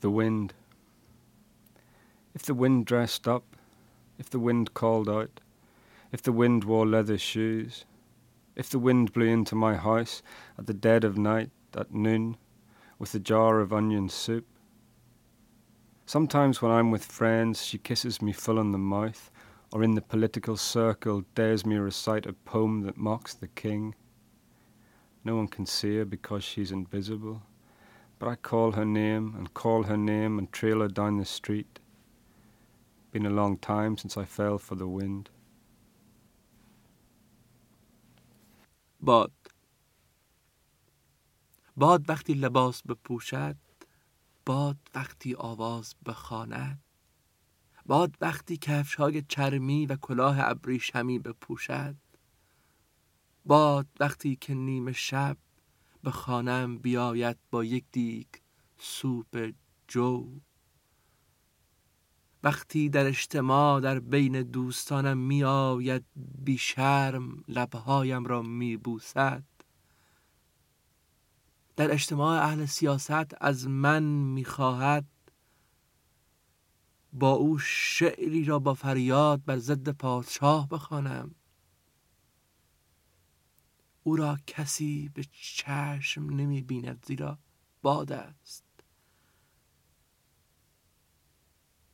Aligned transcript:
The 0.00 0.10
wind. 0.10 0.54
If 2.34 2.42
the 2.42 2.54
wind 2.54 2.86
dressed 2.86 3.26
up, 3.26 3.56
if 4.18 4.30
the 4.30 4.38
wind 4.38 4.74
called 4.74 5.08
out, 5.08 5.40
if 6.12 6.22
the 6.22 6.32
wind 6.32 6.64
wore 6.64 6.86
leather 6.86 7.18
shoes, 7.18 7.84
if 8.54 8.70
the 8.70 8.78
wind 8.78 9.12
blew 9.12 9.26
into 9.26 9.54
my 9.54 9.74
house 9.74 10.22
at 10.56 10.66
the 10.66 10.74
dead 10.74 11.02
of 11.02 11.18
night, 11.18 11.50
at 11.76 11.92
noon, 11.92 12.36
with 12.98 13.14
a 13.14 13.18
jar 13.18 13.60
of 13.60 13.72
onion 13.72 14.08
soup. 14.08 14.46
Sometimes 16.06 16.62
when 16.62 16.72
I'm 16.72 16.90
with 16.90 17.04
friends, 17.04 17.64
she 17.64 17.78
kisses 17.78 18.22
me 18.22 18.32
full 18.32 18.58
on 18.58 18.72
the 18.72 18.78
mouth, 18.78 19.30
or 19.72 19.82
in 19.82 19.94
the 19.94 20.00
political 20.00 20.56
circle 20.56 21.24
dares 21.34 21.66
me 21.66 21.76
recite 21.76 22.26
a 22.26 22.32
poem 22.32 22.82
that 22.82 22.96
mocks 22.96 23.34
the 23.34 23.48
king. 23.48 23.94
No 25.24 25.36
one 25.36 25.48
can 25.48 25.66
see 25.66 25.96
her 25.98 26.04
because 26.04 26.42
she's 26.42 26.72
invisible. 26.72 27.42
But 28.19 28.29
I 28.29 28.35
call 28.35 28.71
her 28.73 28.85
name 28.85 29.35
and 29.37 29.53
call 29.53 29.83
her 29.83 29.97
name 29.97 30.39
and 30.39 30.51
trail 30.51 30.79
her 30.81 30.87
down 30.87 31.17
the 31.17 31.25
street. 31.25 31.79
Been 33.11 33.25
a 33.25 33.29
long 33.29 33.57
time 33.57 33.97
since 33.97 34.17
I 34.17 34.25
fell 34.25 34.57
for 34.57 34.75
the 34.75 34.87
wind. 34.87 35.29
باد 39.01 39.31
باد 41.77 42.09
وقتی 42.09 42.33
لباس 42.33 42.81
بپوشد 42.81 43.57
باد 44.45 44.77
وقتی 44.95 45.35
آواز 45.35 45.95
بخواند 46.05 46.83
باد 47.85 48.17
وقتی 48.21 48.57
کفش 48.57 48.95
های 48.95 49.21
چرمی 49.21 49.85
و 49.85 49.95
کلاه 49.95 50.37
ابریشمی 50.39 51.19
بپوشد 51.19 51.95
باد 53.45 53.87
وقتی 53.99 54.35
که 54.35 54.53
نیمه 54.53 54.91
شب 54.91 55.37
به 56.02 56.10
خانم 56.10 56.78
بیاید 56.78 57.36
با 57.50 57.64
یک 57.64 57.84
دیگ 57.92 58.26
سوپ 58.78 59.52
جو. 59.88 60.40
وقتی 62.42 62.88
در 62.88 63.06
اجتماع 63.06 63.80
در 63.80 64.00
بین 64.00 64.42
دوستانم 64.42 65.18
می 65.18 65.44
آید 65.44 66.04
بی 66.44 66.58
شرم 66.58 67.44
لبهایم 67.48 68.24
را 68.24 68.42
می 68.42 68.76
بوسد 68.76 69.44
در 71.76 71.92
اجتماع 71.92 72.42
اهل 72.42 72.66
سیاست 72.66 73.42
از 73.42 73.68
من 73.68 74.02
می 74.02 74.44
خواهد 74.44 75.06
با 77.12 77.30
او 77.30 77.58
شعری 77.58 78.44
را 78.44 78.58
با 78.58 78.74
فریاد 78.74 79.44
بر 79.44 79.58
ضد 79.58 79.88
پادشاه 79.88 80.68
بخوانم. 80.68 81.34
او 84.08 84.16
را 84.16 84.38
کسی 84.46 85.08
به 85.08 85.24
چشم 85.32 86.30
نمی 86.30 86.62
بیند 86.62 87.04
زیرا 87.06 87.38
باد 87.82 88.12
است. 88.12 88.64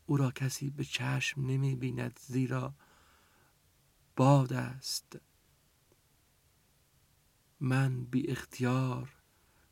او 0.06 0.16
را 0.16 0.30
کسی 0.30 0.70
به 0.70 0.84
چشم 0.84 1.40
نمی 1.46 1.76
بیند 1.76 2.18
زیرا 2.22 2.74
باد 4.16 4.52
است. 4.52 5.18
من 7.60 8.04
بی 8.04 8.30
اختیار 8.30 9.22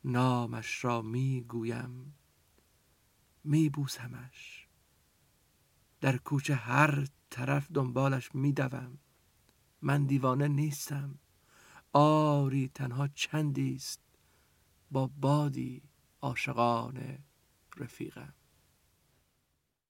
نامش 0.03 0.83
را 0.83 1.01
می 1.01 1.41
گویم 1.41 2.15
می 3.43 3.69
بوسمش 3.69 4.67
در 6.01 6.17
کوچه 6.17 6.55
هر 6.55 7.07
طرف 7.29 7.71
دنبالش 7.71 8.35
می 8.35 8.53
دوم 8.53 8.97
من 9.81 10.05
دیوانه 10.05 10.47
نیستم. 10.47 11.19
آری 11.93 12.71
تنها 12.73 13.07
چندی 13.07 13.75
است 13.75 14.01
با 14.91 15.07
بادی 15.07 15.81
عاشقانه 16.21 17.19
رفیقم. 17.77 18.33